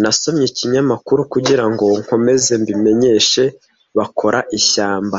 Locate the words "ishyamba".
4.58-5.18